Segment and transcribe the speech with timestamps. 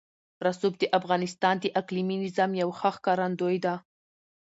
[0.45, 3.75] رسوب د افغانستان د اقلیمي نظام یوه ښه ښکارندوی ده.